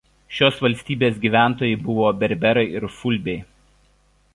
[0.37, 3.41] Šios valstybės gyventojai buvo berberai ir fulbiai.